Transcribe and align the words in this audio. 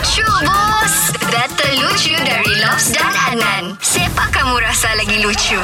Lucu 0.00 0.24
bos 0.24 1.12
Data 1.28 1.68
lucu 1.76 2.16
dari 2.24 2.56
Lobs 2.64 2.88
dan 2.88 3.12
Anan 3.36 3.76
Siapa 3.84 4.32
kamu 4.32 4.56
rasa 4.64 4.96
lagi 4.96 5.20
lucu? 5.20 5.60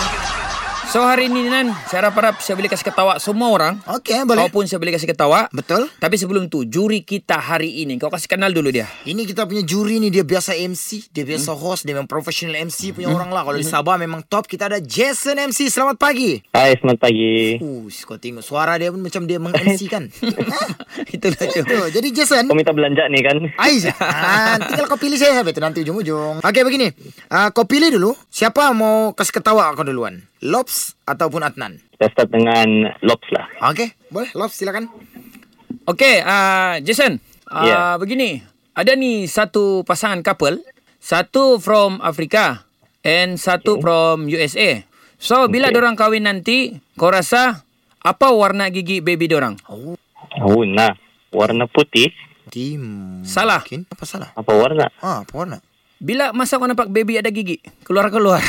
So 0.87 1.03
hari 1.03 1.27
ini 1.27 1.51
Nan 1.51 1.75
Saya 1.91 2.07
harap-harap 2.07 2.39
saya 2.39 2.55
boleh 2.55 2.71
kasih 2.71 2.87
ketawa 2.87 3.19
semua 3.19 3.51
orang 3.51 3.75
Okey, 3.91 4.23
boleh. 4.23 4.47
Kau 4.47 4.63
pun 4.63 4.71
saya 4.71 4.79
boleh 4.79 4.95
kasih 4.95 5.11
ketawa 5.11 5.51
Betul. 5.51 5.91
Tapi 5.99 6.15
sebelum 6.15 6.47
tu 6.47 6.63
Juri 6.63 7.03
kita 7.03 7.43
hari 7.43 7.83
ini 7.83 7.99
Kau 7.99 8.07
kasih 8.07 8.31
kenal 8.31 8.55
dulu 8.55 8.71
dia 8.71 8.87
Ini 9.03 9.27
kita 9.27 9.51
punya 9.51 9.67
juri 9.67 9.99
ni 9.99 10.15
dia 10.15 10.23
biasa 10.23 10.55
MC, 10.55 11.11
dia 11.11 11.27
biasa 11.27 11.59
host, 11.59 11.91
dia 11.91 11.99
memang 11.99 12.07
professional 12.07 12.55
MC 12.55 12.95
punya 12.95 13.11
orang 13.11 13.35
lah. 13.35 13.43
Kalau 13.43 13.59
di 13.59 13.67
Sabah 13.67 13.99
memang 13.99 14.23
top. 14.31 14.47
Kita 14.47 14.71
ada 14.71 14.79
Jason 14.79 15.35
MC. 15.39 15.67
Selamat 15.67 15.99
pagi. 15.99 16.39
Hai, 16.55 16.79
selamat 16.79 16.99
pagi. 17.03 17.59
Uh, 17.59 17.91
kau 18.07 18.19
tengok 18.19 18.47
suara 18.47 18.79
dia 18.79 18.95
pun 18.95 19.03
macam 19.03 19.27
dia 19.27 19.43
meng-MC 19.43 19.91
kan. 19.91 20.07
Itulah 21.15 21.39
tu 21.51 21.79
jadi 21.99 22.09
Jason, 22.15 22.47
Kau 22.47 22.55
minta 22.55 22.71
belanja 22.71 23.11
ni 23.11 23.21
kan? 23.27 23.37
Aiz, 23.59 23.91
ah, 23.91 24.57
tinggal 24.63 24.87
kau 24.87 24.99
pilih 24.99 25.19
saya 25.19 25.43
habis 25.43 25.53
tu 25.53 25.61
nanti 25.63 25.83
ujung-ujung. 25.83 26.47
Okey 26.47 26.63
begini, 26.63 26.95
uh, 27.31 27.51
kau 27.51 27.67
pilih 27.67 27.91
dulu 27.91 28.15
siapa 28.31 28.71
mau 28.71 29.13
kasih 29.13 29.35
ketawa 29.43 29.75
kau 29.75 29.83
duluan. 29.83 30.23
Lobs 30.41 30.97
ataupun 31.05 31.41
Adnan. 31.41 31.81
Kita 31.93 32.13
start 32.13 32.29
dengan 32.29 32.93
Lobs 33.01 33.25
lah. 33.31 33.49
Okey, 33.73 33.89
boleh 34.09 34.29
Lobs 34.33 34.53
silakan. 34.53 34.89
Okay 35.87 36.19
uh, 36.19 36.83
Jason 36.83 37.23
uh, 37.47 37.63
Ya. 37.63 37.79
Begini 37.95 38.43
Ada 38.75 38.99
ni 38.99 39.25
satu 39.25 39.87
pasangan 39.87 40.19
couple 40.19 40.59
Satu 40.99 41.63
from 41.63 42.03
Afrika 42.03 42.67
And 43.07 43.39
satu 43.39 43.79
Okay. 43.79 43.83
from 43.87 44.27
USA 44.27 44.83
So 45.15 45.47
bila 45.47 45.71
Okay. 45.71 45.79
orang 45.79 45.95
kahwin 45.95 46.27
nanti 46.27 46.75
Kau 46.95 47.07
rasa 47.07 47.63
Apa 48.03 48.35
warna 48.35 48.67
gigi 48.67 48.99
baby 48.99 49.27
dorang? 49.27 49.63
Oh, 50.37 50.63
nah. 50.63 50.91
Warna 51.31 51.67
putih. 51.67 52.11
Tim. 52.51 52.83
Salah. 53.23 53.63
Mungkin 53.63 53.87
apa 53.87 54.05
salah? 54.07 54.31
Apa 54.35 54.53
warna? 54.55 54.91
Ah, 54.99 55.23
apa 55.23 55.35
warna? 55.35 55.59
Bila 55.99 56.31
masa 56.31 56.59
kau 56.59 56.67
nampak 56.67 56.91
baby 56.91 57.19
ada 57.19 57.31
gigi 57.31 57.63
Keluar-keluar 57.83 58.43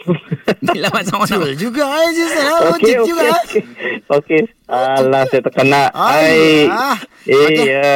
Kau 0.00 0.16
Betul 0.60 0.80
nampak 0.80 1.52
juga 1.56 1.84
eh 1.84 2.10
Jason. 2.16 2.44
Ah, 2.44 2.50
Okey, 2.50 2.70
logik 2.72 2.96
okey, 2.96 3.08
juga. 3.08 3.22
eh. 3.22 3.32
okey. 3.36 3.62
Okey. 4.10 4.40
Alah, 4.70 5.22
saya 5.26 5.42
terkena. 5.42 5.90
Ay, 5.90 6.66
Hai. 6.66 6.94
ah. 6.94 6.98
Eh, 7.26 7.36
Okey. 7.36 7.66
ya. 7.68 7.92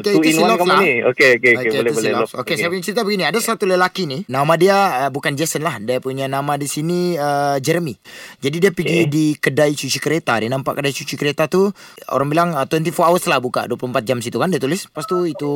Itu 0.00 0.18
in 0.18 0.34
si 0.34 0.40
one 0.40 0.50
Lobs 0.50 0.60
kamu 0.60 0.72
lah. 0.72 0.80
ni. 0.82 0.92
Okey, 1.04 1.28
okey, 1.38 1.52
okey. 1.54 1.68
Okey, 1.68 1.78
Boleh, 1.78 1.92
boleh. 1.94 2.12
Lobs. 2.16 2.32
Okey, 2.34 2.54
saya 2.56 2.68
punya 2.68 2.82
cerita 2.82 3.00
begini. 3.04 3.24
Ada 3.24 3.38
satu 3.38 3.64
lelaki 3.64 4.02
ni. 4.04 4.18
Nama 4.26 4.52
dia 4.56 4.76
uh, 5.06 5.10
bukan 5.14 5.32
Jason 5.36 5.62
lah. 5.62 5.78
Dia 5.78 6.00
punya 6.00 6.26
nama 6.26 6.56
di 6.56 6.66
sini 6.66 7.14
uh, 7.14 7.60
Jeremy. 7.60 7.94
Jadi 8.40 8.56
dia 8.58 8.70
pergi 8.74 8.98
Okey. 9.04 9.12
di 9.12 9.24
kedai 9.36 9.72
cuci 9.72 9.98
kereta. 10.00 10.40
Dia 10.40 10.50
nampak 10.50 10.80
kedai 10.80 10.90
cuci 10.90 11.14
kereta 11.14 11.46
tu. 11.46 11.70
Orang 12.10 12.32
bilang 12.32 12.50
uh, 12.56 12.66
24 12.66 12.90
hours 12.98 13.24
lah 13.28 13.38
buka. 13.38 13.68
24 13.68 14.02
jam 14.02 14.18
situ 14.18 14.36
kan 14.36 14.48
dia 14.48 14.58
tulis. 14.58 14.90
Lepas 14.90 15.04
tu 15.06 15.22
itu 15.24 15.52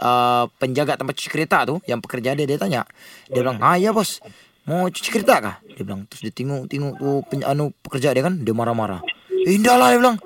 uh, 0.00 0.44
penjaga 0.56 0.96
tempat 0.96 1.12
cuci 1.12 1.28
kereta 1.28 1.68
tu. 1.68 1.76
Yang 1.84 1.98
pekerja 2.08 2.32
dia, 2.32 2.46
dia 2.46 2.56
tanya. 2.56 2.82
Dia 3.28 3.42
bilang, 3.42 3.58
ha 3.60 3.74
ya 3.76 3.90
bos. 3.92 4.22
Mau 4.62 4.86
cuci 4.86 5.10
kereta 5.10 5.42
kah? 5.42 5.56
Dia 5.66 5.82
bilang. 5.82 6.06
Terus 6.06 6.22
dia 6.22 6.32
tengok-tengok 6.32 6.92
tu 6.98 7.10
peny- 7.26 7.46
anu, 7.46 7.74
pekerja 7.82 8.14
dia 8.14 8.22
kan. 8.22 8.38
Dia 8.38 8.54
marah-marah. 8.54 9.02
Eh, 9.42 9.58
dah 9.58 9.74
lah 9.74 9.90
dia 9.90 9.98
bilang. 9.98 10.16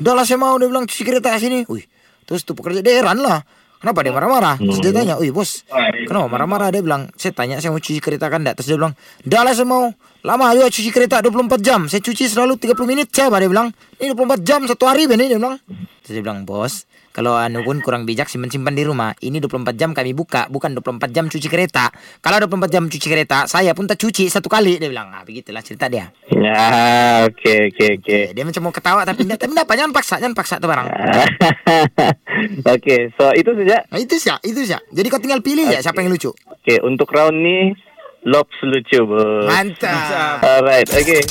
Dah 0.00 0.16
lah 0.16 0.24
saya 0.24 0.40
mau. 0.40 0.56
Dia 0.56 0.68
bilang 0.68 0.88
cuci 0.88 1.02
kereta 1.04 1.36
sini. 1.36 1.68
Ui. 1.68 1.84
Terus 2.24 2.40
tu 2.48 2.56
pekerja 2.56 2.80
dia 2.80 3.04
heran 3.04 3.20
lah. 3.20 3.44
Kenapa 3.82 3.98
dia 4.06 4.14
marah-marah? 4.14 4.62
Terus 4.62 4.78
dia 4.78 4.94
tanya, 4.94 5.18
Ui 5.18 5.34
bos, 5.34 5.66
kenapa 6.06 6.30
marah-marah? 6.30 6.70
Dia 6.70 6.86
bilang, 6.86 7.10
saya 7.18 7.34
tanya 7.34 7.58
saya 7.58 7.74
mau 7.74 7.82
cuci 7.82 7.98
kereta 7.98 8.30
kan 8.30 8.46
tak? 8.46 8.62
Terus 8.62 8.70
dia 8.70 8.78
bilang, 8.78 8.94
dah 9.26 9.42
lah 9.42 9.52
saya 9.58 9.66
mau. 9.66 9.90
Lama 10.22 10.54
juga 10.54 10.70
cuci 10.70 10.90
kereta 10.94 11.18
24 11.18 11.58
jam. 11.58 11.90
Saya 11.90 11.98
cuci 11.98 12.30
selalu 12.30 12.54
30 12.62 12.78
minit 12.86 13.10
coba 13.10 13.42
dia 13.42 13.50
bilang. 13.50 13.74
Ini 13.98 14.14
24 14.14 14.46
jam 14.46 14.62
satu 14.70 14.86
hari 14.86 15.10
ben 15.10 15.18
ini 15.18 15.34
dia 15.34 15.38
bilang. 15.42 15.58
Terus 15.98 16.14
dia 16.14 16.22
bilang, 16.22 16.46
bos, 16.46 16.86
kalau 17.10 17.34
anu 17.34 17.66
pun 17.66 17.82
kurang 17.82 18.06
bijak 18.06 18.30
simpan-simpan 18.30 18.70
di 18.70 18.86
rumah. 18.86 19.18
Ini 19.18 19.42
24 19.42 19.74
jam 19.74 19.90
kami 19.90 20.14
buka, 20.14 20.46
bukan 20.46 20.78
24 20.78 21.10
jam 21.10 21.26
cuci 21.26 21.48
kereta. 21.50 21.90
Kalau 22.22 22.38
24 22.38 22.70
jam 22.70 22.86
cuci 22.86 23.06
kereta, 23.10 23.50
saya 23.50 23.74
pun 23.74 23.90
tak 23.90 23.98
cuci 23.98 24.30
satu 24.30 24.46
kali. 24.46 24.78
Dia 24.78 24.94
bilang, 24.94 25.10
ah 25.10 25.26
begitulah 25.26 25.58
cerita 25.58 25.90
dia. 25.90 26.06
Ya, 26.30 27.26
okey, 27.26 27.74
okey, 27.74 27.90
okey. 27.98 28.22
Eh, 28.22 28.30
dia 28.30 28.46
macam 28.46 28.62
mau 28.62 28.70
ketawa 28.70 29.02
tapi 29.02 29.26
tidak, 29.26 29.42
tapi 29.42 29.58
apa, 29.58 29.74
jangan 29.74 29.90
paksa, 29.90 30.22
jangan 30.22 30.38
paksa 30.38 30.62
tu 30.62 30.70
barang. 30.70 30.86
Okey, 32.76 33.12
so 33.16 33.30
itu 33.34 33.50
saja. 33.54 33.78
Nah, 33.88 33.98
itu 33.98 34.14
sih, 34.18 34.32
itu 34.46 34.60
sih. 34.66 34.80
Jadi 34.92 35.06
kau 35.08 35.20
tinggal 35.22 35.40
pilih 35.42 35.66
ya 35.68 35.80
siapa 35.80 36.02
yang 36.02 36.10
lucu. 36.12 36.30
Okey, 36.62 36.82
untuk 36.82 37.10
round 37.12 37.38
ni 37.38 37.74
Lobs 38.22 38.54
lucu, 38.62 39.02
bos. 39.02 39.50
Mantap. 39.50 40.38
Alright, 40.46 40.86
okey. 40.94 41.22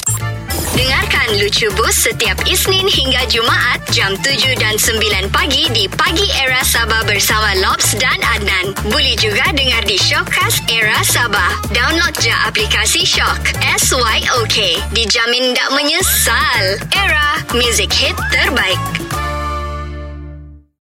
Dengarkan 0.72 1.36
Lucu 1.36 1.68
Bus 1.76 1.94
setiap 1.94 2.40
Isnin 2.48 2.88
hingga 2.88 3.28
Jumaat 3.28 3.84
jam 3.92 4.16
7 4.16 4.56
dan 4.56 4.80
9 4.80 5.28
pagi 5.28 5.68
di 5.76 5.88
Pagi 5.92 6.28
Era 6.40 6.64
Sabah 6.64 7.04
bersama 7.04 7.52
Lobs 7.60 7.92
dan 8.00 8.16
Adnan. 8.24 8.72
Boleh 8.88 9.14
juga 9.20 9.52
dengar 9.52 9.84
di 9.84 10.00
Shockcast 10.00 10.64
Era 10.72 11.04
Sabah. 11.04 11.60
Download 11.76 12.16
je 12.24 12.32
aplikasi 12.48 13.04
Shock. 13.04 13.52
S-Y-O-K. 13.62 14.58
Dijamin 14.96 15.52
tak 15.54 15.70
menyesal. 15.76 16.80
Era, 16.96 17.44
music 17.52 17.92
hit 17.92 18.16
terbaik. 18.32 18.80